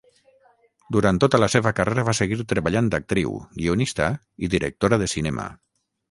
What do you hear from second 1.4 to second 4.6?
la seva carrera va seguir treballant d'actriu, guionista i